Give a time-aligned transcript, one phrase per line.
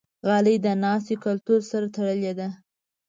[0.27, 2.47] غالۍ د ناستې کلتور سره تړلې ده.